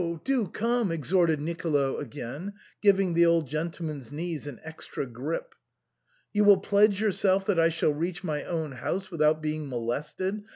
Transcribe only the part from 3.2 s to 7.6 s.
old gentleman's knees an extra grip. "You will pledge yourself that